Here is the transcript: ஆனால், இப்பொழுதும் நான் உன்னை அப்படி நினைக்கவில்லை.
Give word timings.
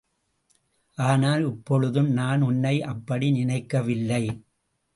ஆனால், 0.97 1.43
இப்பொழுதும் 1.45 2.09
நான் 2.11 2.41
உன்னை 2.41 2.83
அப்படி 2.83 3.31
நினைக்கவில்லை. 3.31 4.23